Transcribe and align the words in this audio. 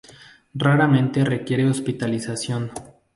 Raramente 0.55 1.23
requiere 1.23 1.63
hospitalización. 1.69 2.71